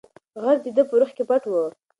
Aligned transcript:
غږ 0.43 0.57
د 0.65 0.67
ده 0.75 0.83
په 0.89 0.95
روح 0.99 1.11
کې 1.17 1.23
پټ 1.29 1.43
و. 1.47 1.53